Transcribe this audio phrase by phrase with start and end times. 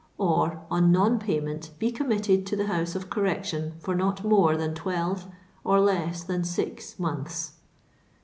[0.17, 4.73] or, on non payment, be committed to the House of Correction for not more than
[4.73, 5.27] twelve
[5.63, 7.51] or less than six months."